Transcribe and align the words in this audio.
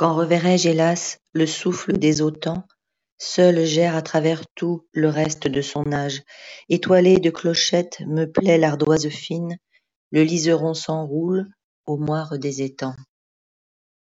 Quand 0.00 0.14
reverrai-je, 0.14 0.70
hélas, 0.70 1.18
le 1.34 1.44
souffle 1.44 1.92
des 1.92 2.22
autant? 2.22 2.64
Seul 3.18 3.66
gère 3.66 3.94
à 3.94 4.00
travers 4.00 4.44
tout 4.54 4.88
le 4.92 5.10
reste 5.10 5.46
de 5.46 5.60
son 5.60 5.92
âge. 5.92 6.22
Étoilé 6.70 7.18
de 7.18 7.28
clochettes 7.28 8.00
me 8.06 8.24
plaît 8.24 8.56
l'ardoise 8.56 9.10
fine, 9.10 9.58
Le 10.10 10.22
liseron 10.22 10.72
s'enroule 10.72 11.50
au 11.84 11.98
moire 11.98 12.38
des 12.38 12.62
étangs. 12.62 12.96